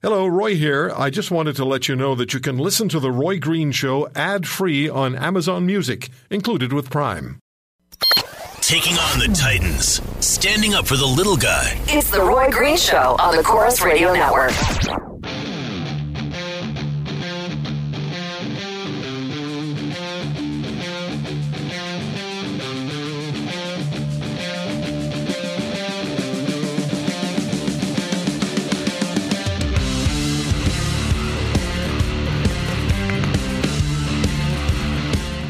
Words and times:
Hello, 0.00 0.28
Roy 0.28 0.54
here. 0.54 0.92
I 0.96 1.10
just 1.10 1.32
wanted 1.32 1.56
to 1.56 1.64
let 1.64 1.88
you 1.88 1.96
know 1.96 2.14
that 2.14 2.32
you 2.32 2.38
can 2.38 2.56
listen 2.56 2.88
to 2.90 3.00
The 3.00 3.10
Roy 3.10 3.40
Green 3.40 3.72
Show 3.72 4.08
ad 4.14 4.46
free 4.46 4.88
on 4.88 5.16
Amazon 5.16 5.66
Music, 5.66 6.08
included 6.30 6.72
with 6.72 6.88
Prime. 6.88 7.40
Taking 8.60 8.96
on 8.96 9.18
the 9.18 9.34
Titans, 9.36 10.00
standing 10.24 10.74
up 10.74 10.86
for 10.86 10.96
the 10.96 11.04
little 11.04 11.36
guy. 11.36 11.76
It's 11.88 12.12
The 12.12 12.22
Roy 12.22 12.48
Green 12.48 12.76
Show 12.76 13.16
on 13.18 13.36
the 13.36 13.42
Corus 13.42 13.82
Radio 13.82 14.12
Network. 14.12 14.52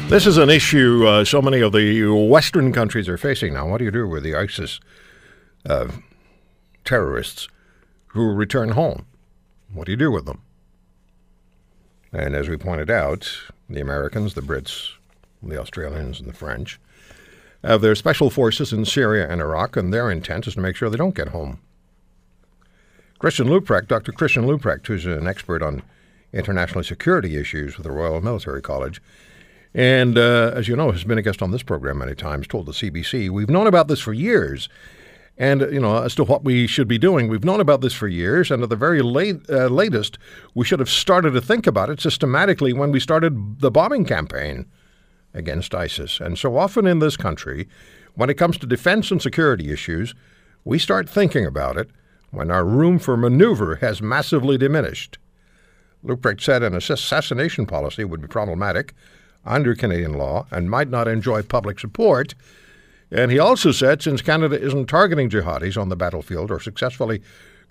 This 0.09 0.25
is 0.25 0.39
an 0.39 0.49
issue 0.49 1.05
uh, 1.05 1.23
so 1.23 1.39
many 1.39 1.61
of 1.61 1.71
the 1.71 2.09
Western 2.09 2.73
countries 2.73 3.07
are 3.07 3.15
facing 3.15 3.53
now. 3.53 3.67
What 3.67 3.77
do 3.77 3.85
you 3.85 3.91
do 3.91 4.07
with 4.07 4.23
the 4.23 4.33
ISIS 4.33 4.79
uh, 5.67 5.89
terrorists 6.83 7.47
who 8.07 8.33
return 8.33 8.69
home? 8.69 9.05
What 9.71 9.85
do 9.85 9.91
you 9.91 9.97
do 9.97 10.09
with 10.09 10.25
them? 10.25 10.41
And 12.11 12.33
as 12.33 12.49
we 12.49 12.57
pointed 12.57 12.89
out, 12.89 13.31
the 13.69 13.81
Americans, 13.81 14.33
the 14.33 14.41
Brits, 14.41 14.93
the 15.43 15.61
Australians, 15.61 16.19
and 16.19 16.27
the 16.27 16.33
French 16.33 16.79
have 17.63 17.81
their 17.81 17.93
special 17.93 18.31
forces 18.31 18.73
in 18.73 18.85
Syria 18.85 19.29
and 19.29 19.41
Iraq, 19.41 19.77
and 19.77 19.93
their 19.93 20.09
intent 20.09 20.47
is 20.47 20.55
to 20.55 20.59
make 20.59 20.75
sure 20.75 20.89
they 20.89 20.97
don't 20.97 21.13
get 21.13 21.27
home. 21.27 21.59
Christian 23.19 23.47
Leuprecht, 23.47 23.87
Dr. 23.87 24.11
Christian 24.11 24.47
Leuprecht, 24.47 24.87
who's 24.87 25.05
an 25.05 25.27
expert 25.27 25.61
on 25.61 25.83
international 26.33 26.83
security 26.83 27.37
issues 27.37 27.77
with 27.77 27.83
the 27.83 27.91
Royal 27.91 28.21
Military 28.21 28.63
College, 28.63 28.99
and 29.73 30.17
uh, 30.17 30.51
as 30.55 30.67
you 30.67 30.75
know, 30.75 30.91
has 30.91 31.03
been 31.03 31.17
a 31.17 31.21
guest 31.21 31.41
on 31.41 31.51
this 31.51 31.63
program 31.63 31.99
many 31.99 32.15
times, 32.15 32.47
told 32.47 32.65
the 32.65 32.71
CBC, 32.71 33.29
we've 33.29 33.49
known 33.49 33.67
about 33.67 33.87
this 33.87 33.99
for 33.99 34.13
years. 34.13 34.69
And, 35.37 35.61
you 35.71 35.79
know, 35.79 36.03
as 36.03 36.15
to 36.15 36.25
what 36.25 36.43
we 36.43 36.67
should 36.67 36.87
be 36.87 36.97
doing, 36.97 37.29
we've 37.29 37.45
known 37.45 37.61
about 37.61 37.79
this 37.79 37.93
for 37.93 38.07
years. 38.07 38.51
And 38.51 38.61
at 38.61 38.69
the 38.69 38.75
very 38.75 39.01
late, 39.01 39.49
uh, 39.49 39.67
latest, 39.67 40.17
we 40.53 40.65
should 40.65 40.79
have 40.79 40.89
started 40.89 41.31
to 41.31 41.41
think 41.41 41.65
about 41.65 41.89
it 41.89 42.01
systematically 42.01 42.73
when 42.73 42.91
we 42.91 42.99
started 42.99 43.61
the 43.61 43.71
bombing 43.71 44.03
campaign 44.03 44.65
against 45.33 45.73
ISIS. 45.73 46.19
And 46.19 46.37
so 46.37 46.57
often 46.57 46.85
in 46.85 46.99
this 46.99 47.15
country, 47.15 47.69
when 48.15 48.29
it 48.29 48.33
comes 48.33 48.57
to 48.57 48.67
defense 48.67 49.11
and 49.11 49.21
security 49.21 49.71
issues, 49.71 50.13
we 50.65 50.77
start 50.77 51.07
thinking 51.07 51.45
about 51.45 51.77
it 51.77 51.89
when 52.31 52.51
our 52.51 52.65
room 52.65 52.99
for 52.99 53.15
maneuver 53.15 53.77
has 53.77 54.01
massively 54.01 54.57
diminished. 54.57 55.19
Leuprecht 56.03 56.41
said 56.41 56.63
an 56.63 56.75
assassination 56.75 57.65
policy 57.65 58.03
would 58.03 58.21
be 58.21 58.27
problematic 58.27 58.93
under 59.45 59.75
Canadian 59.75 60.13
law 60.13 60.45
and 60.51 60.69
might 60.69 60.89
not 60.89 61.07
enjoy 61.07 61.41
public 61.41 61.79
support. 61.79 62.35
And 63.11 63.31
he 63.31 63.39
also 63.39 63.71
said 63.71 64.01
since 64.01 64.21
Canada 64.21 64.59
isn't 64.59 64.87
targeting 64.87 65.29
jihadis 65.29 65.79
on 65.79 65.89
the 65.89 65.95
battlefield 65.95 66.51
or 66.51 66.59
successfully 66.59 67.21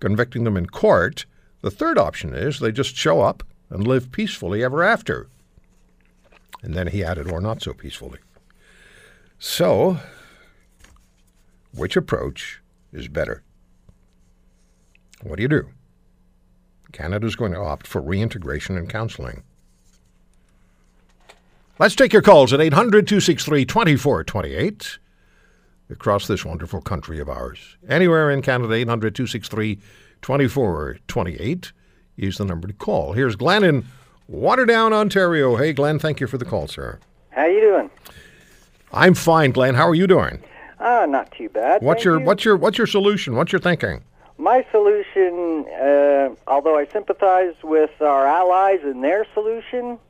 convicting 0.00 0.44
them 0.44 0.56
in 0.56 0.66
court, 0.66 1.26
the 1.62 1.70
third 1.70 1.98
option 1.98 2.34
is 2.34 2.58
they 2.58 2.72
just 2.72 2.96
show 2.96 3.20
up 3.20 3.42
and 3.70 3.86
live 3.86 4.12
peacefully 4.12 4.64
ever 4.64 4.82
after. 4.82 5.28
And 6.62 6.74
then 6.74 6.88
he 6.88 7.04
added, 7.04 7.30
or 7.30 7.40
not 7.40 7.62
so 7.62 7.72
peacefully. 7.72 8.18
So, 9.38 9.98
which 11.72 11.96
approach 11.96 12.60
is 12.92 13.06
better? 13.06 13.42
What 15.22 15.36
do 15.36 15.42
you 15.42 15.48
do? 15.48 15.68
Canada's 16.92 17.36
going 17.36 17.52
to 17.52 17.60
opt 17.60 17.86
for 17.86 18.00
reintegration 18.00 18.76
and 18.76 18.88
counseling. 18.88 19.42
Let's 21.80 21.94
take 21.94 22.12
your 22.12 22.22
calls 22.22 22.52
at 22.52 22.60
800 22.60 23.06
263 23.06 23.64
2428 23.64 24.98
across 25.90 26.26
this 26.26 26.44
wonderful 26.44 26.80
country 26.80 27.20
of 27.20 27.28
ours. 27.28 27.76
Anywhere 27.88 28.32
in 28.32 28.42
Canada, 28.42 28.74
800 28.74 29.14
263 29.14 29.76
2428 30.20 31.72
is 32.16 32.36
the 32.36 32.44
number 32.44 32.66
to 32.66 32.74
call. 32.74 33.12
Here's 33.12 33.36
Glenn 33.36 33.62
in 33.62 33.86
Waterdown, 34.28 34.92
Ontario. 34.92 35.54
Hey, 35.54 35.72
Glenn, 35.72 36.00
thank 36.00 36.18
you 36.18 36.26
for 36.26 36.36
the 36.36 36.44
call, 36.44 36.66
sir. 36.66 36.98
How 37.30 37.46
you 37.46 37.60
doing? 37.60 37.90
I'm 38.92 39.14
fine, 39.14 39.52
Glenn. 39.52 39.76
How 39.76 39.86
are 39.88 39.94
you 39.94 40.08
doing? 40.08 40.42
Ah, 40.80 41.06
not 41.06 41.30
too 41.30 41.48
bad. 41.48 41.80
What's 41.80 42.04
your 42.04 42.18
you. 42.18 42.26
what's 42.26 42.44
your 42.44 42.56
what's 42.56 42.76
your 42.76 42.88
solution? 42.88 43.36
What's 43.36 43.52
your 43.52 43.60
thinking? 43.60 44.02
My 44.36 44.66
solution, 44.72 45.64
uh, 45.80 46.30
although 46.48 46.76
I 46.76 46.88
sympathize 46.92 47.54
with 47.62 48.02
our 48.02 48.26
allies 48.26 48.80
and 48.82 49.04
their 49.04 49.26
solution, 49.32 50.00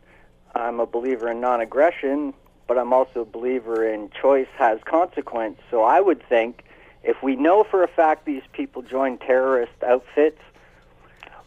I'm 0.55 0.81
a 0.81 0.87
believer 0.87 1.31
in 1.31 1.41
non-aggression, 1.41 2.35
but 2.67 2.79
I'm 2.79 2.93
also 2.93 3.21
a 3.21 3.25
believer 3.25 3.89
in 3.89 4.11
choice 4.11 4.49
has 4.57 4.79
consequence. 4.85 5.59
So 5.71 5.83
I 5.83 6.01
would 6.01 6.23
think 6.29 6.65
if 7.03 7.23
we 7.23 7.37
know 7.37 7.65
for 7.65 7.83
a 7.83 7.89
fact 7.89 8.27
these 8.27 8.43
people 8.53 8.83
join 8.83 9.19
terrorist 9.19 9.73
outfits, 9.87 10.41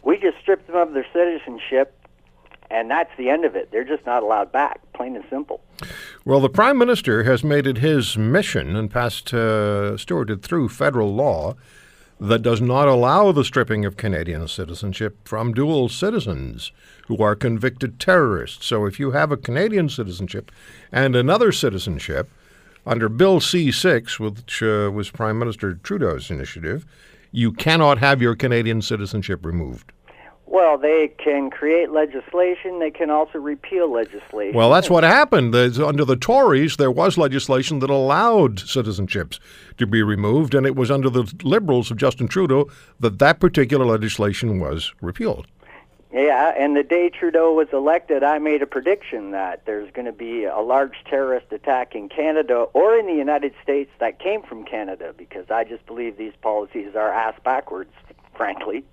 we 0.02 0.18
just 0.18 0.38
strip 0.40 0.66
them 0.66 0.76
of 0.76 0.94
their 0.94 1.06
citizenship, 1.12 1.96
and 2.70 2.90
that's 2.90 3.10
the 3.16 3.30
end 3.30 3.44
of 3.44 3.54
it. 3.54 3.70
They're 3.70 3.84
just 3.84 4.04
not 4.04 4.22
allowed 4.22 4.50
back, 4.50 4.80
plain 4.94 5.14
and 5.14 5.24
simple. 5.30 5.62
Well, 6.24 6.40
the 6.40 6.48
Prime 6.48 6.78
Minister 6.78 7.22
has 7.24 7.44
made 7.44 7.66
it 7.66 7.78
his 7.78 8.16
mission 8.16 8.74
and 8.74 8.90
passed, 8.90 9.32
uh, 9.32 9.96
stewarded 9.96 10.42
through 10.42 10.70
federal 10.70 11.14
law 11.14 11.54
that 12.20 12.42
does 12.42 12.60
not 12.60 12.88
allow 12.88 13.32
the 13.32 13.44
stripping 13.44 13.84
of 13.84 13.96
Canadian 13.96 14.46
citizenship 14.46 15.16
from 15.24 15.52
dual 15.52 15.88
citizens 15.88 16.72
who 17.08 17.22
are 17.22 17.34
convicted 17.34 17.98
terrorists. 17.98 18.66
So 18.66 18.86
if 18.86 19.00
you 19.00 19.10
have 19.10 19.32
a 19.32 19.36
Canadian 19.36 19.88
citizenship 19.88 20.52
and 20.92 21.16
another 21.16 21.50
citizenship, 21.52 22.30
under 22.84 23.08
Bill 23.08 23.40
C 23.40 23.70
6, 23.70 24.18
which 24.18 24.62
uh, 24.62 24.90
was 24.92 25.10
Prime 25.10 25.38
Minister 25.38 25.74
Trudeau's 25.74 26.30
initiative, 26.30 26.84
you 27.30 27.52
cannot 27.52 27.98
have 27.98 28.20
your 28.20 28.34
Canadian 28.34 28.82
citizenship 28.82 29.44
removed. 29.46 29.92
Well, 30.52 30.76
they 30.76 31.08
can 31.08 31.48
create 31.48 31.92
legislation. 31.92 32.78
They 32.78 32.90
can 32.90 33.08
also 33.08 33.38
repeal 33.38 33.90
legislation. 33.90 34.54
Well, 34.54 34.68
that's 34.68 34.90
what 34.90 35.02
happened. 35.02 35.54
There's, 35.54 35.80
under 35.80 36.04
the 36.04 36.14
Tories, 36.14 36.76
there 36.76 36.90
was 36.90 37.16
legislation 37.16 37.78
that 37.78 37.88
allowed 37.88 38.58
citizenships 38.58 39.38
to 39.78 39.86
be 39.86 40.02
removed, 40.02 40.54
and 40.54 40.66
it 40.66 40.76
was 40.76 40.90
under 40.90 41.08
the 41.08 41.32
Liberals 41.42 41.90
of 41.90 41.96
Justin 41.96 42.28
Trudeau 42.28 42.68
that 43.00 43.18
that 43.18 43.40
particular 43.40 43.86
legislation 43.86 44.60
was 44.60 44.92
repealed. 45.00 45.46
Yeah, 46.12 46.52
and 46.54 46.76
the 46.76 46.82
day 46.82 47.08
Trudeau 47.08 47.54
was 47.54 47.68
elected, 47.72 48.22
I 48.22 48.38
made 48.38 48.60
a 48.60 48.66
prediction 48.66 49.30
that 49.30 49.64
there's 49.64 49.90
going 49.92 50.04
to 50.04 50.12
be 50.12 50.44
a 50.44 50.60
large 50.60 50.96
terrorist 51.08 51.50
attack 51.50 51.94
in 51.94 52.10
Canada 52.10 52.66
or 52.74 52.98
in 52.98 53.06
the 53.06 53.14
United 53.14 53.54
States 53.62 53.90
that 54.00 54.18
came 54.18 54.42
from 54.42 54.66
Canada 54.66 55.14
because 55.16 55.46
I 55.50 55.64
just 55.64 55.86
believe 55.86 56.18
these 56.18 56.34
policies 56.42 56.94
are 56.94 57.08
ass 57.08 57.36
backwards, 57.42 57.94
frankly. 58.34 58.84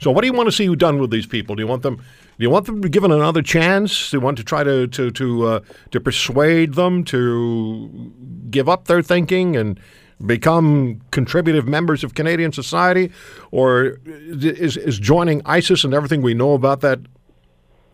So, 0.00 0.10
what 0.10 0.22
do 0.22 0.26
you 0.26 0.32
want 0.32 0.48
to 0.48 0.52
see 0.52 0.64
you 0.64 0.76
done 0.76 0.98
with 0.98 1.10
these 1.10 1.26
people? 1.26 1.56
Do 1.56 1.62
you 1.62 1.66
want 1.66 1.82
them? 1.82 1.96
Do 1.96 2.02
you 2.38 2.50
want 2.50 2.66
them 2.66 2.76
to 2.76 2.80
be 2.82 2.88
given 2.88 3.10
another 3.10 3.42
chance? 3.42 4.10
Do 4.10 4.16
you 4.16 4.20
want 4.20 4.36
to 4.38 4.44
try 4.44 4.62
to 4.64 4.86
to 4.86 5.10
to 5.10 5.46
uh, 5.46 5.60
to 5.90 6.00
persuade 6.00 6.74
them 6.74 7.04
to 7.04 8.12
give 8.50 8.68
up 8.68 8.86
their 8.86 9.02
thinking 9.02 9.56
and 9.56 9.78
become 10.24 11.00
contributive 11.10 11.66
members 11.66 12.04
of 12.04 12.14
Canadian 12.14 12.52
society, 12.52 13.10
or 13.50 13.98
is 14.06 14.76
is 14.76 14.98
joining 14.98 15.42
ISIS 15.46 15.84
and 15.84 15.94
everything 15.94 16.22
we 16.22 16.34
know 16.34 16.54
about 16.54 16.80
that 16.80 17.00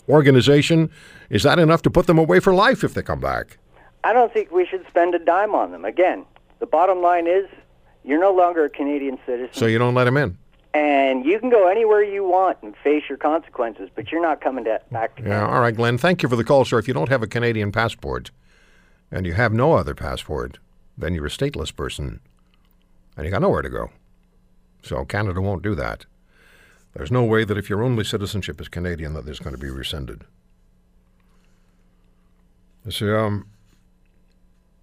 organization 0.08 0.90
is 1.30 1.42
that 1.42 1.58
enough 1.58 1.82
to 1.82 1.90
put 1.90 2.06
them 2.06 2.18
away 2.18 2.40
for 2.40 2.54
life 2.54 2.82
if 2.82 2.94
they 2.94 3.02
come 3.02 3.20
back? 3.20 3.58
I 4.04 4.12
don't 4.12 4.32
think 4.32 4.50
we 4.50 4.64
should 4.64 4.86
spend 4.86 5.14
a 5.14 5.18
dime 5.18 5.54
on 5.54 5.72
them. 5.72 5.84
Again, 5.84 6.24
the 6.60 6.66
bottom 6.66 7.02
line 7.02 7.26
is 7.26 7.46
you're 8.04 8.20
no 8.20 8.32
longer 8.32 8.64
a 8.64 8.70
Canadian 8.70 9.18
citizen. 9.26 9.50
So 9.52 9.66
you 9.66 9.78
don't 9.78 9.94
let 9.94 10.04
them 10.04 10.16
in. 10.16 10.38
And 10.74 11.24
you 11.24 11.38
can 11.38 11.50
go 11.50 11.68
anywhere 11.68 12.02
you 12.02 12.24
want 12.24 12.58
and 12.62 12.74
face 12.84 13.04
your 13.08 13.18
consequences, 13.18 13.88
but 13.94 14.12
you're 14.12 14.22
not 14.22 14.40
coming 14.40 14.64
to, 14.64 14.80
back 14.90 15.16
to 15.16 15.22
Yeah, 15.22 15.46
all 15.46 15.60
right, 15.60 15.74
Glenn. 15.74 15.98
Thank 15.98 16.22
you 16.22 16.28
for 16.28 16.36
the 16.36 16.44
call, 16.44 16.64
sir. 16.64 16.78
If 16.78 16.88
you 16.88 16.94
don't 16.94 17.08
have 17.08 17.22
a 17.22 17.26
Canadian 17.26 17.72
passport 17.72 18.30
and 19.10 19.26
you 19.26 19.32
have 19.32 19.52
no 19.52 19.72
other 19.74 19.94
passport, 19.94 20.58
then 20.96 21.14
you're 21.14 21.26
a 21.26 21.30
stateless 21.30 21.74
person 21.74 22.20
and 23.16 23.24
you 23.24 23.30
got 23.30 23.42
nowhere 23.42 23.62
to 23.62 23.70
go. 23.70 23.90
So 24.82 25.04
Canada 25.04 25.40
won't 25.40 25.62
do 25.62 25.74
that. 25.74 26.06
There's 26.94 27.10
no 27.10 27.24
way 27.24 27.44
that 27.44 27.58
if 27.58 27.68
your 27.68 27.82
only 27.82 28.04
citizenship 28.04 28.60
is 28.60 28.68
Canadian 28.68 29.14
that 29.14 29.24
there's 29.24 29.38
going 29.38 29.54
to 29.54 29.60
be 29.60 29.70
rescinded. 29.70 30.24
This, 32.84 33.02
um, 33.02 33.46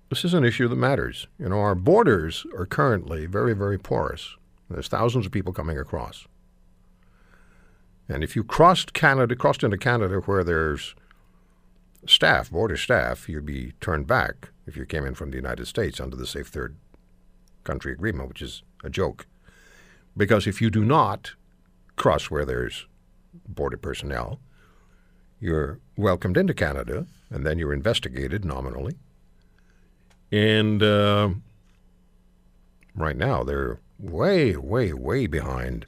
this 0.10 0.24
is 0.24 0.34
an 0.34 0.44
issue 0.44 0.68
that 0.68 0.76
matters. 0.76 1.28
You 1.40 1.50
know, 1.50 1.60
our 1.60 1.76
borders 1.76 2.46
are 2.58 2.66
currently 2.66 3.26
very, 3.26 3.54
very 3.54 3.78
porous. 3.78 4.36
There's 4.76 4.88
thousands 4.88 5.26
of 5.26 5.32
people 5.32 5.54
coming 5.54 5.78
across. 5.78 6.28
And 8.08 8.24
if 8.24 8.36
you 8.36 8.44
crossed 8.44 8.94
Canada, 8.94 9.36
crossed 9.36 9.64
into 9.64 9.78
Canada 9.78 10.18
where 10.26 10.44
there's 10.44 10.96
staff, 12.06 12.52
border 12.52 12.78
staff, 12.78 13.28
you'd 13.28 13.46
be 13.46 13.74
turned 13.82 14.06
back 14.06 14.50
if 14.68 14.78
you 14.78 14.86
came 14.86 15.06
in 15.06 15.16
from 15.16 15.32
the 15.32 15.38
United 15.38 15.66
States 15.66 16.00
under 16.00 16.16
the 16.16 16.28
Safe 16.28 16.48
Third 16.48 16.76
Country 17.64 17.94
Agreement, 17.94 18.30
which 18.30 18.42
is 18.42 18.62
a 18.84 18.90
joke. 18.90 19.26
Because 20.16 20.46
if 20.46 20.62
you 20.62 20.70
do 20.70 20.86
not 20.86 21.34
cross 21.96 22.30
where 22.30 22.46
there's 22.46 22.86
border 23.48 23.78
personnel. 23.78 24.40
You're 25.40 25.80
welcomed 25.98 26.38
into 26.38 26.54
Canada, 26.54 27.08
and 27.30 27.46
then 27.46 27.60
you're 27.60 27.74
investigated 27.74 28.46
nominally. 28.46 28.96
And 30.32 30.82
uh, 30.82 31.30
right 32.96 33.18
now, 33.18 33.44
they're 33.44 33.80
way, 34.00 34.56
way, 34.56 34.94
way 34.94 35.28
behind 35.28 35.86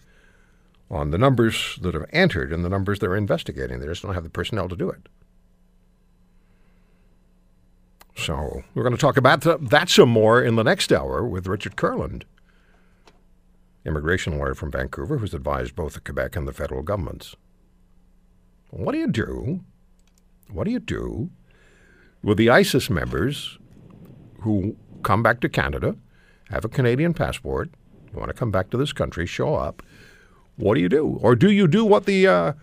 on 0.90 1.12
the 1.12 1.18
numbers 1.18 1.78
that 1.82 1.94
have 1.94 2.06
entered 2.12 2.54
and 2.54 2.64
the 2.64 2.70
numbers 2.70 3.00
they're 3.00 3.16
investigating. 3.16 3.80
They 3.80 3.88
just 3.88 4.04
don't 4.04 4.14
have 4.14 4.24
the 4.24 4.30
personnel 4.30 4.70
to 4.70 4.76
do 4.76 4.90
it. 4.90 5.10
So 8.16 8.64
we're 8.74 8.84
going 8.84 8.96
to 8.96 9.02
talk 9.02 9.18
about 9.18 9.42
that 9.42 9.90
some 9.90 10.10
more 10.10 10.42
in 10.42 10.56
the 10.56 10.64
next 10.64 10.92
hour 10.92 11.24
with 11.28 11.46
Richard 11.46 11.76
Kurland, 11.76 12.24
immigration 13.86 14.38
lawyer 14.38 14.56
from 14.56 14.72
Vancouver, 14.72 15.20
who's 15.20 15.36
advised 15.36 15.76
both 15.76 15.94
the 15.94 16.00
Quebec 16.00 16.36
and 16.36 16.48
the 16.48 16.54
federal 16.54 16.82
governments. 16.82 17.36
What 18.72 18.94
do 18.94 18.98
you 18.98 19.08
do? 19.08 19.62
What 20.50 20.64
do 20.64 20.72
you 20.72 20.80
do 20.80 21.30
with 22.24 22.38
the 22.38 22.50
ISIS 22.50 22.90
members 22.90 23.60
who 24.42 24.76
come 25.04 25.22
back 25.22 25.40
to 25.42 25.50
Canada, 25.50 25.96
have 26.50 26.66
a 26.66 26.70
Canadian 26.70 27.14
passport, 27.14 27.70
want 28.14 28.30
to 28.30 28.34
come 28.34 28.52
back 28.52 28.70
to 28.72 28.78
this 28.78 28.94
country, 28.94 29.26
show 29.26 29.56
up? 29.56 29.84
What 30.56 30.76
do 30.76 30.82
you 30.82 30.90
do? 30.90 31.20
Or 31.22 31.36
do 31.36 31.52
you 31.52 31.68
do 31.68 31.86
what 31.86 32.06
the 32.06 32.28
uh, 32.28 32.54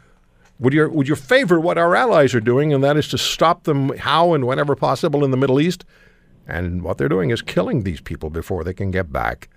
would 0.59 0.73
you 0.73 0.89
would 0.89 1.09
you 1.09 1.17
favor 1.17 1.61
what 1.61 1.79
our 1.79 1.95
allies 1.95 2.35
are 2.35 2.41
doing, 2.41 2.73
and 2.73 2.83
that 2.83 2.97
is 2.97 3.09
to 3.09 3.19
stop 3.19 3.65
them 3.65 3.97
how 3.97 4.35
and 4.35 4.47
whenever 4.47 4.75
possible 4.77 5.25
in 5.25 5.31
the 5.31 5.37
Middle 5.37 5.61
East? 5.61 5.85
And 6.47 6.83
what 6.83 6.99
they're 6.99 7.09
doing 7.09 7.31
is 7.31 7.43
killing 7.43 7.83
these 7.83 8.01
people 8.01 8.31
before 8.31 8.65
they 8.65 8.75
can 8.75 8.91
get 8.91 9.11
back 9.11 9.49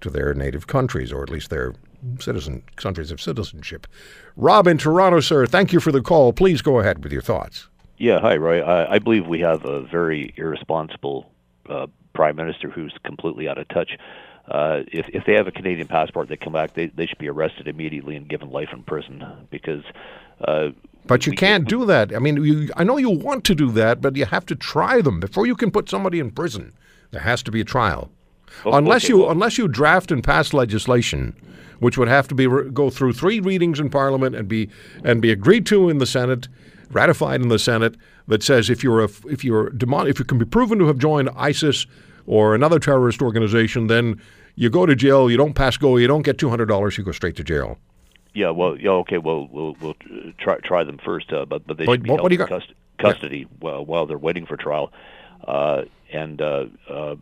to 0.00 0.10
their 0.10 0.34
native 0.34 0.66
countries, 0.66 1.12
or 1.12 1.22
at 1.22 1.30
least 1.30 1.50
their 1.50 1.74
citizen 2.18 2.62
countries 2.76 3.10
of 3.10 3.20
citizenship. 3.20 3.86
Rob 4.36 4.66
in 4.66 4.76
Toronto, 4.76 5.20
sir, 5.20 5.46
thank 5.46 5.72
you 5.72 5.80
for 5.80 5.92
the 5.92 6.02
call. 6.02 6.32
Please 6.32 6.60
go 6.60 6.80
ahead 6.80 7.02
with 7.02 7.12
your 7.12 7.22
thoughts. 7.22 7.68
Yeah, 7.96 8.20
hi, 8.20 8.36
Roy. 8.36 8.60
I, 8.60 8.94
I 8.94 8.98
believe 8.98 9.26
we 9.26 9.40
have 9.40 9.64
a 9.64 9.82
very 9.82 10.34
irresponsible 10.36 11.30
uh, 11.70 11.86
prime 12.12 12.36
minister 12.36 12.68
who's 12.68 12.94
completely 13.04 13.48
out 13.48 13.58
of 13.58 13.68
touch. 13.68 13.92
Uh, 14.48 14.82
if 14.92 15.08
if 15.08 15.24
they 15.26 15.34
have 15.34 15.46
a 15.46 15.50
Canadian 15.52 15.86
passport, 15.88 16.28
they 16.28 16.36
come 16.36 16.52
back, 16.52 16.74
they 16.74 16.86
they 16.86 17.06
should 17.06 17.18
be 17.18 17.28
arrested 17.28 17.66
immediately 17.66 18.14
and 18.16 18.28
given 18.28 18.50
life 18.50 18.68
in 18.72 18.82
prison 18.82 19.24
because. 19.50 19.82
Uh, 20.46 20.70
But 21.06 21.26
you 21.26 21.30
we- 21.30 21.36
can't 21.36 21.66
do 21.68 21.84
that. 21.86 22.14
I 22.14 22.18
mean, 22.18 22.42
you, 22.44 22.68
I 22.76 22.84
know 22.84 22.96
you 22.98 23.10
want 23.10 23.44
to 23.44 23.54
do 23.54 23.70
that, 23.72 24.00
but 24.00 24.16
you 24.16 24.24
have 24.26 24.44
to 24.46 24.54
try 24.54 25.00
them 25.00 25.20
before 25.20 25.46
you 25.46 25.54
can 25.54 25.70
put 25.70 25.88
somebody 25.88 26.18
in 26.18 26.30
prison. 26.30 26.72
There 27.10 27.22
has 27.22 27.42
to 27.44 27.50
be 27.52 27.60
a 27.60 27.64
trial, 27.64 28.10
unless 28.66 29.04
okay, 29.04 29.12
you 29.12 29.18
well- 29.20 29.30
unless 29.30 29.56
you 29.58 29.68
draft 29.68 30.10
and 30.10 30.22
pass 30.22 30.52
legislation, 30.52 31.34
which 31.78 31.96
would 31.96 32.08
have 32.08 32.26
to 32.28 32.34
be 32.34 32.46
re- 32.46 32.68
go 32.70 32.90
through 32.90 33.12
three 33.14 33.40
readings 33.40 33.80
in 33.80 33.88
Parliament 33.90 34.34
and 34.36 34.46
be 34.48 34.68
and 35.04 35.22
be 35.22 35.30
agreed 35.30 35.64
to 35.66 35.88
in 35.88 35.98
the 35.98 36.06
Senate, 36.06 36.48
ratified 36.90 37.40
in 37.40 37.48
the 37.48 37.58
Senate. 37.58 37.96
That 38.26 38.42
says 38.42 38.68
if 38.70 38.82
you're 38.84 39.02
a 39.04 39.08
if 39.28 39.42
you're 39.44 39.70
demon, 39.70 40.06
if 40.06 40.18
you 40.18 40.24
can 40.26 40.38
be 40.38 40.44
proven 40.46 40.78
to 40.80 40.86
have 40.86 40.98
joined 40.98 41.30
ISIS 41.36 41.86
or 42.26 42.54
another 42.54 42.78
terrorist 42.78 43.22
organization, 43.22 43.86
then 43.88 44.20
you 44.56 44.70
go 44.70 44.86
to 44.86 44.94
jail. 44.94 45.30
You 45.30 45.36
don't 45.36 45.54
pass 45.54 45.76
go. 45.76 45.96
You 45.96 46.06
don't 46.06 46.22
get 46.22 46.38
two 46.38 46.48
hundred 46.50 46.66
dollars. 46.66 46.96
You 46.98 47.04
go 47.04 47.12
straight 47.12 47.36
to 47.36 47.44
jail. 47.44 47.78
Yeah, 48.34 48.50
well, 48.50 48.76
yeah, 48.76 48.90
okay, 48.90 49.18
well, 49.18 49.46
we'll 49.50 49.76
we'll 49.80 49.94
try 50.38 50.58
try 50.58 50.82
them 50.84 50.98
first, 50.98 51.32
uh, 51.32 51.44
but 51.44 51.66
but 51.66 51.76
they 51.78 51.84
should 51.86 52.02
be 52.02 52.10
what- 52.10 52.20
held 52.20 52.32
in 52.32 52.46
cust- 52.46 52.72
custody 52.98 53.46
while, 53.60 53.84
while 53.84 54.06
they're 54.06 54.18
waiting 54.18 54.44
for 54.46 54.56
trial, 54.56 54.92
uh, 55.46 55.82
and 56.12 56.40
uh, 56.42 56.66
uh, 56.88 57.14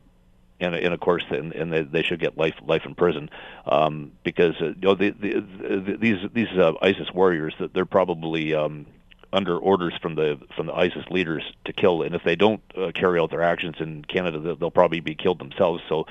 and 0.61 0.75
and 0.75 0.95
of 0.95 1.01
course, 1.01 1.25
and, 1.31 1.53
and 1.53 1.71
they, 1.73 1.83
they 1.83 2.03
should 2.03 2.19
get 2.21 2.39
life 2.39 2.55
life 2.67 2.87
in 2.87 2.95
prison, 2.95 3.29
um, 3.67 4.13
because 4.25 4.55
uh, 4.63 4.69
you 4.69 4.75
know 4.81 4.95
the, 4.95 5.11
the, 5.11 5.41
the, 5.41 5.97
these 6.01 6.19
these 6.33 6.49
uh, 6.57 6.73
ISIS 6.81 7.13
warriors 7.13 7.55
that 7.59 7.75
they're 7.75 7.85
probably 7.85 8.55
um, 8.55 8.87
under 9.33 9.57
orders 9.59 9.95
from 10.03 10.15
the 10.15 10.39
from 10.57 10.67
the 10.67 10.75
ISIS 10.75 11.05
leaders 11.11 11.43
to 11.65 11.73
kill, 11.73 12.03
and 12.03 12.15
if 12.15 12.23
they 12.25 12.37
don't 12.37 12.61
uh, 12.77 12.91
carry 12.95 13.19
out 13.19 13.31
their 13.31 13.43
actions 13.43 13.77
in 13.81 14.05
Canada, 14.05 14.39
they'll, 14.39 14.57
they'll 14.57 14.71
probably 14.71 15.01
be 15.01 15.15
killed 15.15 15.39
themselves. 15.39 15.83
So 15.89 16.07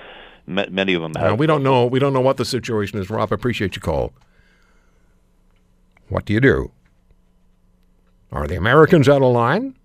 ma- 0.48 0.66
many 0.70 0.94
of 0.94 1.02
them 1.02 1.12
Now, 1.14 1.30
have. 1.30 1.40
we 1.40 1.46
don't 1.48 1.64
know. 1.64 1.86
We 1.86 2.00
don't 2.00 2.14
know 2.14 2.22
what 2.22 2.38
the 2.38 2.46
situation 2.46 3.00
is. 3.00 3.10
Rob, 3.10 3.32
I 3.32 3.36
appreciate 3.36 3.76
your 3.76 3.82
call. 3.82 4.14
What 6.10 6.26
do 6.26 6.34
you 6.34 6.42
do? 6.42 6.72
Are 8.32 8.48
the 8.48 8.56
Americans 8.56 9.08
out 9.08 9.22
of 9.22 9.32
line? 9.32 9.76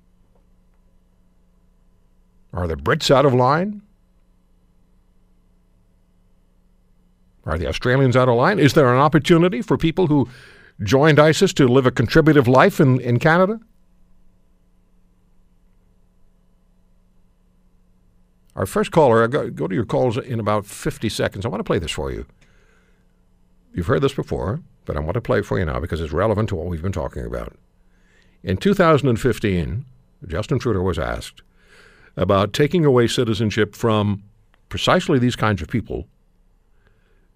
Are 2.53 2.67
the 2.67 2.77
Brits 2.77 3.11
out 3.15 3.27
of 3.27 3.35
line? 3.35 3.83
Are 7.45 7.59
the 7.59 7.69
Australians 7.69 8.17
out 8.17 8.29
of 8.29 8.35
line? 8.37 8.59
Is 8.59 8.73
there 8.75 8.93
an 8.93 8.99
opportunity 9.01 9.63
for 9.63 9.77
people 9.77 10.07
who 10.09 10.29
joined 10.83 11.19
ISIS 11.19 11.53
to 11.55 11.67
live 11.67 11.87
a 11.87 11.91
contributive 11.91 12.49
life 12.49 12.81
in, 12.81 13.01
in 13.01 13.19
Canada? 13.19 13.61
Our 18.55 18.67
first 18.67 18.91
caller, 18.91 19.23
I 19.23 19.27
go, 19.27 19.51
go 19.51 19.67
to 19.69 19.75
your 19.75 19.85
calls 19.85 20.17
in 20.17 20.41
about 20.41 20.65
50 20.65 21.09
seconds. 21.11 21.45
I 21.45 21.49
want 21.49 21.61
to 21.61 21.65
play 21.65 21.79
this 21.79 21.91
for 21.91 22.11
you. 22.11 22.27
You've 23.75 23.87
heard 23.87 24.01
this 24.01 24.15
before, 24.15 24.61
but 24.87 24.97
I 24.97 25.01
want 25.01 25.15
to 25.15 25.21
play 25.21 25.41
it 25.41 25.47
for 25.47 25.59
you 25.59 25.67
now 25.67 25.79
because 25.79 26.01
it's 26.01 26.13
relevant 26.13 26.49
to 26.49 26.57
what 26.57 26.67
we've 26.67 26.83
been 26.83 26.93
talking 26.93 27.27
about. 27.27 27.55
In 28.43 28.57
2015, 28.57 29.85
Justin 30.27 30.59
Trudeau 30.59 30.81
was 30.81 30.99
asked 30.99 31.43
about 32.17 32.55
taking 32.55 32.87
away 32.87 33.07
citizenship 33.07 33.77
from 33.77 34.23
precisely 34.71 35.19
these 35.19 35.37
kinds 35.37 35.61
of 35.61 35.69
people 35.69 36.07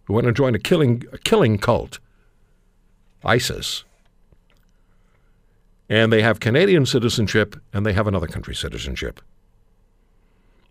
who 0.05 0.15
went 0.15 0.27
and 0.27 0.37
joined 0.37 0.57
a 0.57 0.59
killing, 0.59 1.05
a 1.13 1.19
killing 1.19 1.59
cult, 1.59 1.99
ISIS. 3.25 3.85
And 5.89 6.13
they 6.13 6.23
have 6.23 6.41
Canadian 6.41 6.87
citizenship 6.87 7.57
and 7.73 7.85
they 7.85 7.93
have 7.93 8.07
another 8.07 8.27
country's 8.27 8.59
citizenship. 8.59 9.21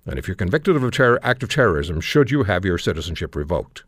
And 0.05 0.17
if 0.17 0.27
you're 0.27 0.35
convicted 0.35 0.75
of 0.75 0.83
a 0.83 0.91
terror, 0.91 1.19
act 1.21 1.43
of 1.43 1.49
terrorism, 1.49 2.01
should 2.01 2.31
you 2.31 2.43
have 2.43 2.65
your 2.65 2.77
citizenship 2.77 3.35
revoked? 3.35 3.83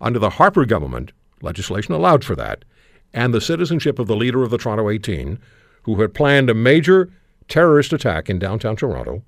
Under 0.00 0.18
the 0.18 0.30
Harper 0.30 0.64
government, 0.64 1.12
legislation 1.40 1.94
allowed 1.94 2.24
for 2.24 2.36
that, 2.36 2.64
and 3.12 3.32
the 3.32 3.40
citizenship 3.40 3.98
of 3.98 4.06
the 4.06 4.16
leader 4.16 4.42
of 4.42 4.50
the 4.50 4.58
Toronto 4.58 4.90
18, 4.90 5.38
who 5.82 6.00
had 6.00 6.14
planned 6.14 6.50
a 6.50 6.54
major 6.54 7.10
terrorist 7.48 7.92
attack 7.92 8.28
in 8.28 8.38
downtown 8.38 8.76
Toronto, 8.76 9.22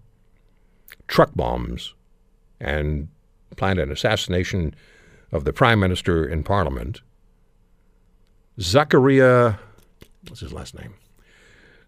truck 1.08 1.30
bombs, 1.34 1.94
and 2.60 3.08
planned 3.56 3.78
an 3.78 3.90
assassination 3.90 4.74
of 5.32 5.44
the 5.44 5.52
prime 5.52 5.80
minister 5.80 6.26
in 6.26 6.42
parliament. 6.42 7.00
Zachariah, 8.60 9.54
what's 10.28 10.40
his 10.40 10.52
last 10.52 10.74
name? 10.78 10.94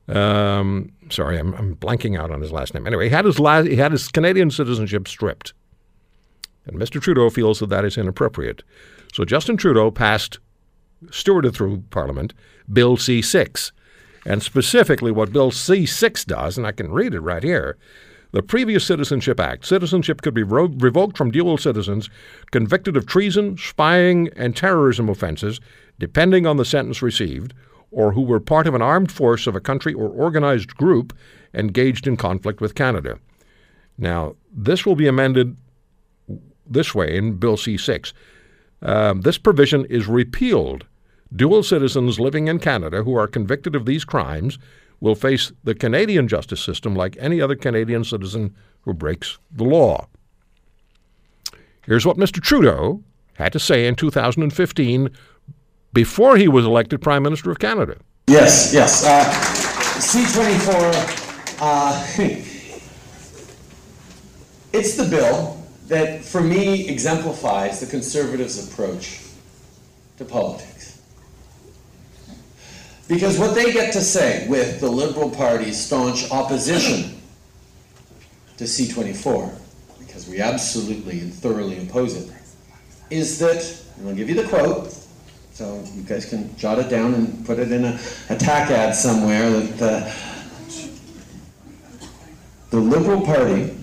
Um, 0.09 0.93
sorry, 1.11 1.39
I'm, 1.39 1.55
I'm 1.55 1.77
blanking 1.77 2.19
out 2.19 2.31
on 2.31 2.41
his 2.41 2.53
last 2.53 2.75
name. 2.75 2.87
Anyway, 2.87 3.05
he 3.05 3.11
had 3.15 3.25
his 3.25 3.39
la- 3.39 3.63
he 3.63 3.77
had 3.77 3.93
his 3.93 4.09
Canadian 4.09 4.51
citizenship 4.51 5.07
stripped, 5.07 5.53
and 6.67 6.79
Mr. 6.79 7.01
Trudeau 7.01 7.31
feels 7.31 7.59
that 7.61 7.69
that 7.69 7.85
is 7.85 7.99
inappropriate. 7.99 8.63
So 9.13 9.25
Justin 9.25 9.57
Trudeau 9.57 9.91
passed, 9.91 10.39
stewarded 11.07 11.55
through 11.55 11.85
Parliament, 11.91 12.33
Bill 12.73 12.97
C6, 12.97 13.73
and 14.25 14.43
specifically 14.43 15.11
what 15.11 15.33
Bill 15.33 15.51
C6 15.51 16.25
does, 16.27 16.57
and 16.59 16.67
I 16.67 16.73
can 16.73 16.91
read 16.91 17.15
it 17.15 17.21
right 17.21 17.43
here. 17.43 17.77
The 18.33 18.43
previous 18.43 18.85
Citizenship 18.85 19.41
Act, 19.41 19.65
citizenship 19.65 20.21
could 20.21 20.35
be 20.35 20.43
ro- 20.43 20.75
revoked 20.79 21.17
from 21.17 21.31
dual 21.31 21.57
citizens 21.57 22.11
convicted 22.51 22.97
of 22.97 23.07
treason, 23.07 23.57
spying, 23.57 24.29
and 24.37 24.55
terrorism 24.55 25.09
offenses, 25.09 25.61
depending 25.99 26.47
on 26.47 26.59
the 26.59 26.65
sentence 26.65 27.01
received, 27.01 27.55
or 27.91 28.13
who 28.13 28.21
were 28.21 28.41
part 28.41 28.67
of 28.67 28.75
an 28.75 28.83
armed 28.83 29.11
force 29.11 29.47
of 29.47 29.57
a 29.57 29.61
country 29.61 29.95
or 29.95 30.09
organized 30.09 30.77
group 30.77 31.17
engaged 31.55 32.07
in 32.07 32.19
conflict 32.19 32.61
with 32.61 32.75
Canada. 32.75 33.19
Now, 33.97 34.37
this 34.53 34.85
will 34.85 34.95
be 34.95 35.07
amended 35.07 35.57
this 36.67 36.95
way 36.95 37.17
in 37.17 37.37
Bill 37.37 37.57
C 37.57 37.79
6. 37.79 38.13
Um, 38.83 39.23
this 39.23 39.39
provision 39.39 39.87
is 39.87 40.07
repealed. 40.07 40.85
Dual 41.35 41.63
citizens 41.63 42.21
living 42.21 42.49
in 42.49 42.59
Canada 42.59 43.03
who 43.03 43.15
are 43.15 43.27
convicted 43.27 43.75
of 43.75 43.87
these 43.87 44.05
crimes 44.05 44.59
will 45.01 45.15
face 45.15 45.53
the 45.65 45.75
Canadian 45.75 46.29
justice 46.29 46.61
system 46.61 46.95
like 46.95 47.17
any 47.19 47.41
other 47.41 47.57
Canadian 47.57 48.05
citizen 48.05 48.55
who 48.83 48.95
breaks 48.95 49.39
the 49.51 49.65
law. 49.65 50.07
Here's 51.85 52.05
what 52.05 52.17
Mr. 52.17 52.43
Trudeau 52.43 53.03
had 53.35 53.53
to 53.53 53.59
say 53.59 53.87
in 53.87 53.95
2015 53.95 55.11
before 55.93 56.37
he 56.37 56.49
was 56.49 56.65
elected 56.65 57.01
Prime 57.01 57.23
Minister 57.23 57.51
of 57.51 57.59
Canada. 57.59 57.97
Yes, 58.27 58.75
yes. 58.75 59.07
Uh, 59.07 59.25
C24, 59.99 61.59
uh, 61.61 62.07
it's 64.73 64.97
the 64.97 65.05
bill 65.05 65.57
that, 65.87 66.23
for 66.23 66.43
me, 66.43 66.89
exemplifies 66.89 67.81
the 67.81 67.87
conservatives' 67.87 68.71
approach 68.71 69.23
to 70.19 70.25
politics. 70.25 70.78
Because 73.09 73.39
what 73.39 73.55
they 73.55 73.73
get 73.73 73.93
to 73.95 74.03
say 74.03 74.47
with 74.49 74.81
the 74.81 74.89
Liberal 74.89 75.31
Party's 75.31 75.83
staunch 75.83 76.31
opposition 76.31 77.19
to 78.59 78.65
C24, 78.65 79.51
because 79.99 80.29
we 80.29 80.43
absolutely 80.43 81.21
and 81.21 81.33
thoroughly 81.33 81.79
oppose 81.79 82.15
it, 82.17 82.31
is 83.09 83.39
that, 83.39 83.83
and 83.97 84.09
I'll 84.09 84.15
give 84.15 84.29
you 84.29 84.35
the 84.35 84.47
quote, 84.47 84.93
So 85.53 85.83
you 85.95 86.03
guys 86.03 86.27
can 86.27 86.55
jot 86.57 86.79
it 86.79 86.91
down 86.91 87.15
and 87.15 87.47
put 87.47 87.59
it 87.59 87.73
in 87.73 87.87
a 87.87 87.99
attack 88.29 88.71
ad 88.71 88.95
somewhere 88.95 89.51
that 89.51 89.83
uh, 89.83 90.13
the 92.69 92.79
Liberal 92.79 93.23
Party 93.23 93.75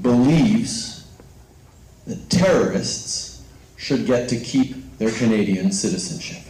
believes 0.00 1.06
that 2.06 2.30
terrorists 2.30 3.42
should 3.76 4.06
get 4.06 4.30
to 4.30 4.40
keep 4.40 4.96
their 4.96 5.10
Canadian 5.10 5.70
citizenship. 5.70 6.43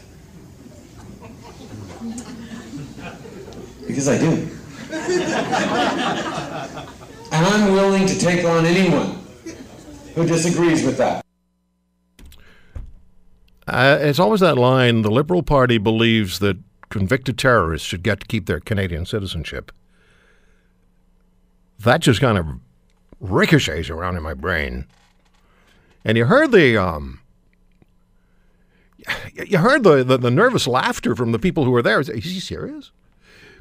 Because 3.95 4.09
I 4.09 4.19
do. 4.19 4.49
And 7.31 7.47
I'm 7.47 7.73
willing 7.73 8.07
to 8.07 8.19
take 8.19 8.45
on 8.45 8.67
anyone 8.67 9.21
who 10.17 10.27
disagrees 10.27 10.85
with 10.85 10.99
that. 10.99 11.25
Uh, 13.69 13.99
it's 14.01 14.19
always 14.19 14.41
that 14.41 14.59
line 14.59 15.03
the 15.03 15.13
Liberal 15.13 15.45
Party 15.45 15.79
believes 15.79 16.41
that 16.41 16.59
convicted 16.89 17.39
terrorists 17.39 17.87
should 17.87 18.03
get 18.03 18.19
to 18.19 18.27
keep 18.27 18.47
their 18.47 18.59
Canadian 18.59 19.07
citizenship. 19.07 19.71
That 21.79 22.01
just 22.01 22.21
kind 22.21 22.37
of 22.37 22.47
ricochets 23.21 23.91
around 23.91 24.17
in 24.17 24.25
my 24.25 24.35
brain. 24.35 24.87
And 26.05 26.19
you 26.19 26.25
heard 26.25 26.51
the 26.51 26.77
um, 26.77 27.21
you 29.35 29.59
heard 29.59 29.85
the, 29.85 30.03
the, 30.03 30.19
the 30.19 30.33
nervous 30.33 30.67
laughter 30.67 31.15
from 31.15 31.31
the 31.31 31.39
people 31.39 31.65
who 31.65 31.71
were 31.71 31.83
there. 31.83 32.01
Is 32.01 32.09
he 32.09 32.41
serious? 32.41 32.91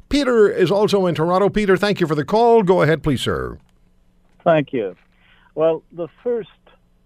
Peter 0.08 0.48
is 0.48 0.70
also 0.70 1.06
in 1.06 1.14
Toronto. 1.14 1.48
Peter, 1.48 1.76
thank 1.76 2.00
you 2.00 2.06
for 2.06 2.14
the 2.14 2.24
call. 2.24 2.62
Go 2.62 2.82
ahead, 2.82 3.02
please, 3.02 3.20
sir. 3.20 3.58
Thank 4.42 4.72
you. 4.72 4.96
Well, 5.54 5.82
the 5.92 6.08
first 6.22 6.50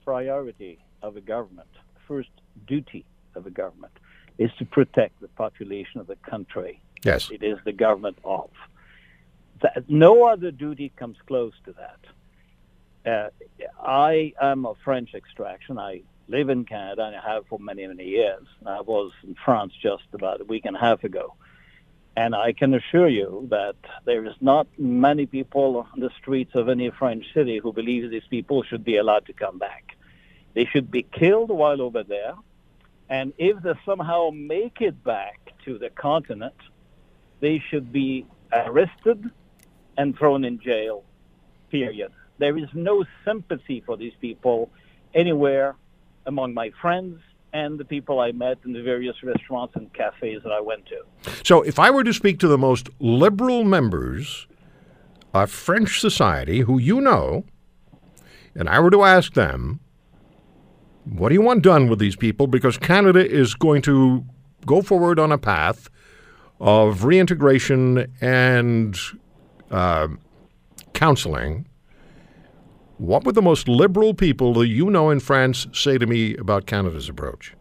priority 0.04 0.78
of 1.02 1.16
a 1.16 1.20
government, 1.20 1.68
first 2.06 2.30
duty 2.66 3.04
of 3.34 3.46
a 3.46 3.50
government, 3.50 3.92
is 4.38 4.50
to 4.58 4.64
protect 4.64 5.20
the 5.20 5.28
population 5.28 6.00
of 6.00 6.06
the 6.06 6.16
country. 6.16 6.80
Yes. 7.04 7.30
It 7.30 7.42
is 7.42 7.58
the 7.64 7.72
government 7.72 8.18
of. 8.24 8.50
That, 9.62 9.88
no 9.88 10.24
other 10.24 10.50
duty 10.50 10.92
comes 10.96 11.16
close 11.26 11.52
to 11.64 11.74
that. 11.74 11.98
Uh, 13.04 13.30
I 13.82 14.32
am 14.40 14.66
of 14.66 14.76
French 14.84 15.14
extraction. 15.14 15.78
I 15.78 16.02
live 16.28 16.48
in 16.50 16.64
Canada 16.64 17.04
and 17.06 17.16
I 17.16 17.34
have 17.34 17.46
for 17.46 17.58
many, 17.58 17.86
many 17.86 18.04
years. 18.04 18.46
I 18.66 18.80
was 18.80 19.12
in 19.24 19.34
France 19.44 19.72
just 19.80 20.04
about 20.12 20.40
a 20.40 20.44
week 20.44 20.64
and 20.64 20.76
a 20.76 20.80
half 20.80 21.04
ago. 21.04 21.34
And 22.18 22.34
I 22.34 22.52
can 22.52 22.75
assure 22.75 23.06
you 23.06 23.46
that 23.50 23.76
there 24.04 24.25
is 24.26 24.34
not 24.40 24.66
many 24.76 25.25
people 25.26 25.87
on 25.92 26.00
the 26.00 26.10
streets 26.20 26.50
of 26.56 26.68
any 26.68 26.90
French 26.90 27.25
city 27.32 27.58
who 27.62 27.72
believe 27.72 28.10
these 28.10 28.26
people 28.28 28.64
should 28.64 28.82
be 28.82 28.96
allowed 28.96 29.26
to 29.26 29.32
come 29.32 29.56
back. 29.56 29.96
They 30.52 30.64
should 30.64 30.90
be 30.90 31.04
killed 31.04 31.50
while 31.50 31.80
over 31.80 32.02
there. 32.02 32.34
And 33.08 33.34
if 33.38 33.62
they 33.62 33.75
somehow 33.87 34.30
make 34.30 34.80
it 34.80 35.04
back 35.04 35.52
to 35.64 35.78
the 35.78 35.90
continent, 35.90 36.60
they 37.38 37.62
should 37.70 37.92
be 37.92 38.26
arrested 38.52 39.30
and 39.96 40.18
thrown 40.18 40.44
in 40.44 40.58
jail, 40.58 41.04
period. 41.70 42.10
There 42.38 42.58
is 42.58 42.68
no 42.75 43.04
sympathy 43.25 43.80
for 43.87 43.96
these 43.96 44.16
people 44.20 44.72
anywhere 45.14 45.76
among 46.26 46.52
my 46.52 46.70
friends 46.82 47.20
and 47.52 47.78
the 47.78 47.84
people 47.84 48.20
I 48.20 48.32
met 48.32 48.58
in 48.64 48.72
the 48.72 48.82
various 48.82 49.16
restaurants 49.22 49.74
and 49.76 49.92
cafes 49.92 50.42
that 50.42 50.52
I 50.52 50.60
went 50.60 50.86
to. 50.86 51.32
So, 51.44 51.62
if 51.62 51.78
I 51.78 51.90
were 51.90 52.04
to 52.04 52.12
speak 52.12 52.38
to 52.40 52.48
the 52.48 52.58
most 52.58 52.88
liberal 53.00 53.64
members 53.64 54.46
of 55.34 55.50
French 55.50 56.00
society 56.00 56.60
who 56.60 56.78
you 56.78 57.00
know, 57.00 57.44
and 58.54 58.68
I 58.68 58.80
were 58.80 58.90
to 58.90 59.04
ask 59.04 59.34
them, 59.34 59.80
what 61.04 61.28
do 61.30 61.34
you 61.34 61.42
want 61.42 61.62
done 61.62 61.88
with 61.88 61.98
these 61.98 62.16
people? 62.16 62.46
Because 62.46 62.76
Canada 62.76 63.26
is 63.26 63.54
going 63.54 63.82
to 63.82 64.24
go 64.66 64.82
forward 64.82 65.18
on 65.18 65.32
a 65.32 65.38
path 65.38 65.88
of 66.60 67.04
reintegration 67.04 68.12
and 68.20 68.98
uh, 69.70 70.08
counseling. 70.92 71.66
What 72.98 73.24
would 73.24 73.36
the 73.36 73.42
most 73.42 73.68
liberal 73.68 74.12
people 74.12 74.54
that 74.54 74.66
you 74.66 74.90
know 74.90 75.10
in 75.10 75.20
France 75.20 75.66
say 75.72 75.98
to 75.98 76.06
me 76.06 76.36
about 76.36 76.66
Canada's 76.66 77.08
approach? 77.08 77.54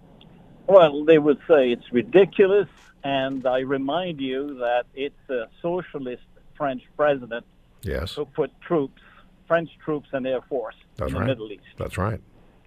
Well, 0.67 1.05
they 1.05 1.19
would 1.19 1.37
say 1.47 1.71
it's 1.71 1.91
ridiculous, 1.93 2.67
and 3.03 3.45
I 3.45 3.59
remind 3.59 4.19
you 4.19 4.55
that 4.59 4.85
it's 4.95 5.29
a 5.29 5.47
socialist 5.61 6.23
French 6.55 6.81
president 6.97 7.45
Yes, 7.83 8.15
who 8.15 8.25
put 8.25 8.51
troops, 8.61 9.01
French 9.47 9.69
troops 9.85 10.09
and 10.11 10.25
Air 10.25 10.41
Force 10.41 10.75
That's 10.95 11.13
in 11.13 11.19
the. 11.19 11.25
Middle 11.25 11.51
East. 11.51 11.63
that's 11.77 11.97
right. 11.97 12.19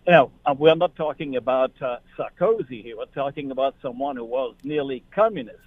You 0.07 0.13
know, 0.13 0.31
uh, 0.47 0.55
we're 0.57 0.75
not 0.77 0.95
talking 0.97 1.37
about 1.37 1.73
uh, 1.83 1.99
Sarkozy 2.17 2.83
here. 2.83 2.97
We're 2.97 3.05
talking 3.07 3.51
about 3.51 3.75
someone 3.83 4.17
who 4.17 4.25
was 4.25 4.55
nearly 4.63 5.03
communist, 5.11 5.59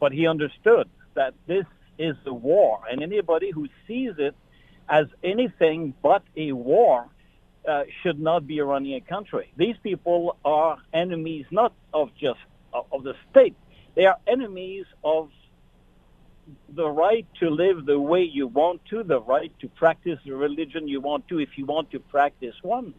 but 0.00 0.12
he 0.12 0.26
understood 0.26 0.88
that 1.14 1.34
this 1.46 1.64
is 1.98 2.16
a 2.26 2.34
war, 2.34 2.80
and 2.90 3.02
anybody 3.02 3.50
who 3.50 3.68
sees 3.86 4.12
it 4.18 4.34
as 4.88 5.06
anything 5.22 5.94
but 6.02 6.22
a 6.36 6.52
war 6.52 7.08
uh, 7.68 7.84
should 8.02 8.20
not 8.20 8.46
be 8.46 8.60
running 8.60 8.94
a 8.94 9.00
country. 9.00 9.52
These 9.56 9.76
people 9.82 10.36
are 10.44 10.78
enemies 10.92 11.46
not 11.50 11.72
of 11.94 12.10
just 12.16 12.40
of 12.72 12.86
of 12.92 13.04
the 13.04 13.14
state; 13.30 13.56
they 13.94 14.06
are 14.06 14.18
enemies 14.26 14.86
of 15.04 15.30
the 16.74 16.88
right 16.88 17.26
to 17.40 17.50
live 17.50 17.86
the 17.86 17.98
way 17.98 18.22
you 18.22 18.46
want 18.46 18.84
to, 18.86 19.02
the 19.02 19.20
right 19.20 19.52
to 19.60 19.68
practice 19.68 20.18
the 20.24 20.34
religion 20.34 20.88
you 20.88 21.00
want 21.00 21.28
to, 21.28 21.38
if 21.40 21.50
you 21.56 21.66
want 21.66 21.90
to 21.90 22.00
practice 22.00 22.54
one. 22.62 22.94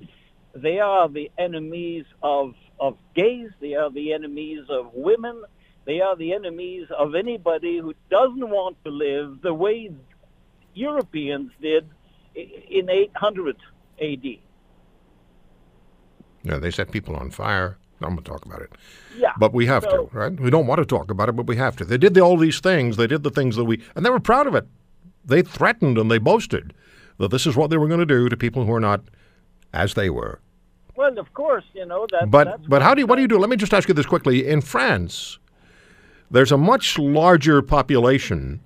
They 0.56 0.80
are 0.80 1.08
the 1.10 1.32
enemies 1.38 2.06
of, 2.24 2.54
of 2.80 2.98
gays. 3.16 3.50
They 3.62 3.76
are 3.76 3.92
the 3.92 4.14
enemies 4.14 4.66
of 4.70 4.92
women. 4.94 5.44
They 5.86 6.02
are 6.02 6.16
the 6.16 6.34
enemies 6.34 6.88
of 6.98 7.16
anybody 7.16 7.80
who 7.80 7.94
doesn't 8.10 8.50
want 8.50 8.78
to 8.86 8.92
live 8.92 9.42
the 9.42 9.54
way 9.54 9.92
Europeans 10.80 11.52
did 11.62 11.90
in 12.36 12.90
800 12.90 13.58
AD. 14.02 14.26
Yeah, 16.44 16.58
they 16.58 16.72
set 16.72 16.92
people 16.92 17.16
on 17.16 17.32
fire. 17.32 17.78
I'm 18.02 18.12
going 18.14 18.24
to 18.24 18.32
talk 18.32 18.46
about 18.46 18.62
it. 18.62 18.72
Yeah. 19.18 19.34
But 19.38 19.54
we 19.54 19.66
have 19.66 19.84
So- 19.84 20.06
to, 20.08 20.18
right? 20.18 20.40
We 20.40 20.50
don't 20.50 20.68
want 20.68 20.80
to 20.80 20.86
talk 20.86 21.12
about 21.12 21.28
it, 21.28 21.34
but 21.34 21.48
we 21.48 21.58
have 21.58 21.76
to. 21.78 21.86
They 21.86 21.98
did 21.98 22.14
the, 22.14 22.22
all 22.22 22.38
these 22.38 22.62
things. 22.62 22.96
They 22.96 23.08
did 23.08 23.24
the 23.24 23.30
things 23.30 23.58
that 23.58 23.66
we, 23.66 23.82
and 23.94 24.06
they 24.06 24.10
were 24.10 24.22
proud 24.22 24.48
of 24.48 24.56
it. 24.56 24.66
They 25.26 25.42
threatened 25.42 25.98
and 25.98 26.10
they 26.10 26.18
boasted 26.18 26.74
that 27.18 27.30
this 27.30 27.46
is 27.46 27.58
what 27.58 27.70
they 27.70 27.78
were 27.78 27.88
going 27.90 28.00
to 28.00 28.06
do 28.06 28.30
to 28.30 28.38
people 28.38 28.66
who 28.66 28.74
are 28.74 28.80
not 28.80 29.02
as 29.74 29.96
they 29.96 30.10
were. 30.10 30.40
Well, 30.96 31.20
of 31.20 31.34
course, 31.34 31.66
you 31.74 31.86
know 31.86 32.08
that. 32.12 32.32
But 32.32 32.46
that's 32.46 32.68
but 32.68 32.82
how 32.82 32.94
do 32.94 33.02
you, 33.02 33.08
what 33.08 33.18
do 33.18 33.22
you 33.22 33.28
do? 33.28 33.38
Let 33.38 33.50
me 33.50 33.58
just 33.58 33.74
ask 33.74 33.88
you 33.90 33.94
this 33.94 34.06
quickly. 34.06 34.48
In 34.48 34.62
France, 34.62 35.40
there's 36.32 36.52
a 36.54 36.58
much 36.58 36.98
larger 36.98 37.62
population 37.62 38.62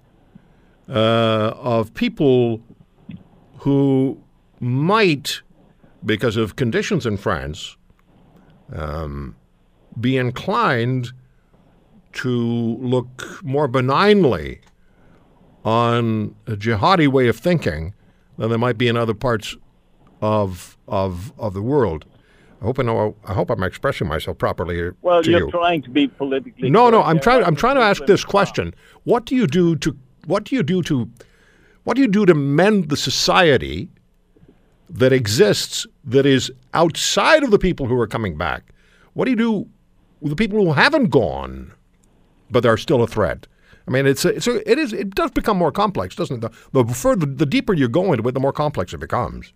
uh, 0.89 1.53
of 1.55 1.93
people 1.93 2.61
who 3.59 4.21
might, 4.59 5.41
because 6.05 6.37
of 6.37 6.55
conditions 6.55 7.05
in 7.05 7.17
France, 7.17 7.77
um, 8.73 9.35
be 9.99 10.17
inclined 10.17 11.13
to 12.13 12.77
look 12.79 13.43
more 13.43 13.67
benignly 13.67 14.61
on 15.65 16.35
a 16.45 16.55
jihadi 16.55 17.07
way 17.07 17.27
of 17.27 17.37
thinking 17.37 17.93
than 18.37 18.49
there 18.49 18.59
might 18.59 18.77
be 18.77 18.87
in 18.87 18.97
other 18.97 19.13
parts 19.13 19.55
of 20.21 20.77
of 20.87 21.33
of 21.37 21.53
the 21.53 21.61
world. 21.61 22.05
I 22.61 22.65
hope 22.65 22.79
I 22.79 22.83
know. 22.83 23.15
I 23.25 23.33
hope 23.33 23.49
I'm 23.49 23.63
expressing 23.63 24.07
myself 24.07 24.37
properly 24.37 24.75
here. 24.75 24.95
Well, 25.01 25.25
you're 25.25 25.41
you. 25.41 25.51
trying 25.51 25.81
to 25.81 25.89
be 25.89 26.07
politically. 26.07 26.69
No, 26.69 26.89
no. 26.89 27.03
I'm 27.03 27.19
trying. 27.19 27.43
I'm 27.43 27.57
trying 27.57 27.75
to 27.75 27.81
ask 27.81 28.05
this 28.05 28.23
question: 28.23 28.73
What 29.03 29.25
do 29.25 29.35
you 29.35 29.47
do 29.47 29.75
to? 29.77 29.97
What 30.25 30.45
do 30.45 30.55
you 30.55 30.63
do 30.63 30.81
to? 30.83 31.09
What 31.83 31.95
do 31.95 32.01
you 32.01 32.07
do 32.07 32.25
to 32.25 32.33
mend 32.33 32.89
the 32.89 32.97
society 32.97 33.89
that 34.89 35.11
exists 35.11 35.85
that 36.05 36.25
is 36.25 36.51
outside 36.73 37.43
of 37.43 37.51
the 37.51 37.59
people 37.59 37.87
who 37.87 37.99
are 37.99 38.07
coming 38.07 38.37
back? 38.37 38.73
What 39.13 39.25
do 39.25 39.31
you 39.31 39.37
do 39.37 39.67
with 40.21 40.29
the 40.29 40.35
people 40.35 40.63
who 40.63 40.73
haven't 40.73 41.09
gone, 41.09 41.73
but 42.49 42.65
are 42.65 42.77
still 42.77 43.03
a 43.03 43.07
threat? 43.07 43.47
I 43.87 43.91
mean, 43.91 44.05
it's 44.05 44.23
a, 44.23 44.29
it's 44.29 44.47
a, 44.47 44.69
it 44.69 44.79
is 44.79 44.93
it 44.93 45.13
does 45.13 45.31
become 45.31 45.57
more 45.57 45.71
complex, 45.71 46.15
doesn't 46.15 46.43
it? 46.43 46.51
The, 46.71 46.83
the 46.83 46.93
further 46.93 47.25
the 47.25 47.45
deeper 47.45 47.73
you 47.73 47.89
go 47.89 48.13
into 48.13 48.27
it, 48.27 48.31
the 48.31 48.39
more 48.39 48.53
complex 48.53 48.93
it 48.93 48.99
becomes. 48.99 49.53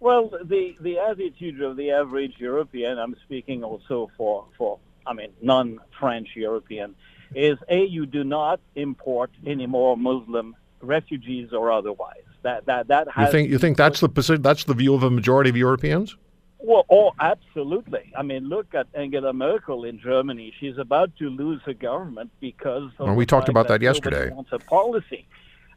Well, 0.00 0.30
the 0.44 0.76
the 0.80 0.98
attitude 0.98 1.60
of 1.60 1.76
the 1.76 1.90
average 1.90 2.34
European, 2.38 2.98
I'm 2.98 3.16
speaking 3.24 3.64
also 3.64 4.10
for 4.16 4.44
for 4.56 4.78
I 5.06 5.12
mean 5.12 5.30
non-French 5.42 6.28
European, 6.36 6.94
is 7.34 7.58
a 7.68 7.84
you 7.84 8.06
do 8.06 8.24
not 8.24 8.60
import 8.74 9.30
any 9.46 9.66
more 9.66 9.96
Muslim 9.96 10.56
refugees 10.80 11.52
or 11.52 11.72
otherwise. 11.72 12.22
That 12.42 12.66
that 12.66 12.88
that 12.88 13.10
has 13.10 13.26
You 13.26 13.32
think 13.32 13.50
you 13.50 13.58
think 13.58 13.76
that's 13.76 14.00
the 14.00 14.38
that's 14.40 14.64
the 14.64 14.74
view 14.74 14.94
of 14.94 15.02
a 15.02 15.10
majority 15.10 15.50
of 15.50 15.56
Europeans? 15.56 16.16
Well, 16.58 16.86
oh, 16.88 17.12
absolutely. 17.20 18.10
I 18.16 18.22
mean, 18.22 18.48
look 18.48 18.74
at 18.74 18.86
Angela 18.94 19.34
Merkel 19.34 19.84
in 19.84 20.00
Germany. 20.00 20.50
She's 20.58 20.78
about 20.78 21.14
to 21.18 21.28
lose 21.28 21.60
her 21.66 21.74
government 21.74 22.30
because. 22.40 22.90
Of 22.98 23.06
Well, 23.06 23.14
we 23.14 23.26
talked 23.26 23.50
about 23.50 23.68
that 23.68 23.82
nobody 23.82 23.84
yesterday. 23.84 24.30
Wants 24.30 24.50
a 24.50 24.58
policy. 24.58 25.26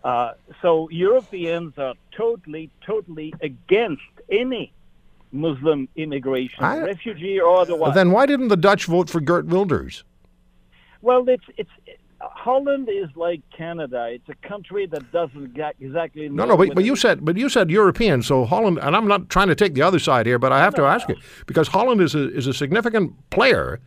Uh, 0.02 0.34
so 0.62 0.90
Europeans 0.90 1.74
are 1.78 1.96
totally, 2.16 2.70
totally 2.86 3.34
against 3.42 4.02
any 4.32 4.72
Muslim 5.34 5.90
immigration, 5.98 6.64
I- 6.64 6.80
refugee 6.80 7.40
or 7.42 7.58
otherwise. 7.58 7.94
Then 7.94 8.12
why 8.12 8.26
didn't 8.26 8.48
the 8.48 8.56
Dutch 8.56 8.86
vote 8.86 9.10
for 9.10 9.20
Geert 9.20 9.48
Wilders? 9.48 10.06
Well, 11.02 11.28
it's 11.28 11.44
it's 11.58 11.70
Holland 12.20 12.90
is 12.92 13.10
like 13.16 13.42
Canada. 13.56 14.10
It's 14.12 14.28
a 14.30 14.48
country 14.48 14.88
that 14.88 15.12
doesn't 15.12 15.54
get 15.54 15.76
exactly. 15.80 16.30
No, 16.30 16.46
no, 16.46 16.58
but, 16.58 16.74
but 16.76 16.84
you 16.84 16.96
said 16.96 17.24
but 17.24 17.38
you 17.38 17.50
said 17.50 17.70
European, 17.70 18.22
so 18.24 18.46
Holland, 18.46 18.80
and 18.82 18.96
I'm 18.96 19.08
not 19.08 19.30
trying 19.30 19.48
to 19.50 19.56
take 19.56 19.74
the 19.74 19.82
other 19.82 20.00
side 20.00 20.26
here, 20.26 20.40
but 20.40 20.52
I 20.52 20.60
have 20.60 20.74
to 20.76 20.84
ask 20.84 21.08
you 21.10 21.16
because 21.46 21.68
Holland 21.68 22.02
is 22.02 22.16
a, 22.16 22.34
is 22.36 22.48
a 22.48 22.54
significant 22.54 23.14
player 23.30 23.80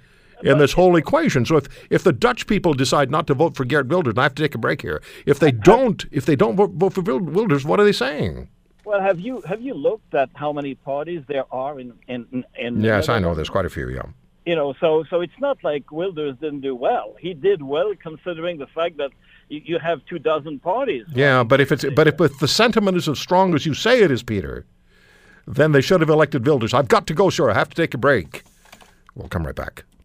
in 0.43 0.59
this 0.59 0.73
whole 0.73 0.97
equation. 0.97 1.45
So 1.45 1.57
if, 1.57 1.67
if 1.91 2.03
the 2.03 2.13
Dutch 2.13 2.47
people 2.47 2.73
decide 2.73 3.11
not 3.11 3.27
to 3.27 3.35
vote 3.35 3.57
for 3.57 3.65
Geert 3.65 3.89
Wilders, 3.89 4.13
and 4.13 4.21
I 4.21 4.23
have 4.23 4.35
to 4.37 4.43
take 4.43 4.55
a 4.55 4.59
break 4.59 4.83
here, 4.83 5.03
if 5.27 5.39
they 5.39 5.53
don't 5.71 6.05
if 6.11 6.25
they 6.27 6.37
don't 6.37 6.57
vote, 6.57 6.73
vote 6.73 6.95
for 6.95 7.03
Wilders, 7.03 7.65
what 7.65 7.81
are 7.81 7.85
they 7.85 7.93
saying? 7.93 8.49
Well, 8.85 9.01
have 9.01 9.21
you 9.21 9.41
have 9.43 9.61
you 9.61 9.75
looked 9.75 10.15
at 10.15 10.31
how 10.35 10.53
many 10.53 10.75
parties 10.75 11.23
there 11.29 11.45
are 11.53 11.79
in 11.79 11.93
in 12.09 12.45
in? 12.59 12.83
Yes, 12.83 13.09
I 13.09 13.19
know. 13.19 13.35
There's 13.35 13.51
quite 13.51 13.67
a 13.67 13.71
few. 13.71 13.89
Yeah. 13.89 14.03
You 14.47 14.57
know, 14.57 14.75
so 14.81 15.05
so 15.11 15.21
it's 15.21 15.39
not 15.39 15.63
like 15.63 15.93
Wilders 15.93 16.37
didn't 16.41 16.61
do 16.61 16.75
well. 16.75 17.15
He 17.19 17.35
did 17.35 17.63
well 17.63 17.93
considering 18.03 18.59
the 18.59 18.67
fact 18.67 18.97
that 18.97 19.11
you, 19.49 19.61
you 19.65 19.79
have 19.79 20.05
two 20.07 20.19
dozen 20.19 20.59
parties. 20.59 21.07
Yeah, 21.15 21.45
but 21.45 21.61
if 21.61 21.71
it's 21.71 21.85
but 21.95 22.07
if, 22.09 22.21
if 22.21 22.39
the 22.39 22.49
sentiment 22.49 22.97
is 22.97 23.09
as 23.09 23.19
strong 23.19 23.55
as 23.55 23.67
you 23.67 23.75
say 23.75 24.03
it 24.03 24.11
is, 24.11 24.23
Peter, 24.23 24.65
then 25.47 25.73
they 25.73 25.83
should 25.83 26.01
have 26.01 26.11
elected 26.11 26.47
Wilders. 26.47 26.73
I've 26.73 26.89
got 26.89 27.07
to 27.09 27.15
go, 27.15 27.29
sir. 27.29 27.51
I 27.51 27.55
have 27.55 27.69
to 27.69 27.77
take 27.77 27.93
a 27.93 27.99
break. 27.99 28.45
We'll 29.15 29.29
come 29.29 29.45
right 29.45 29.55
back. 29.55 29.85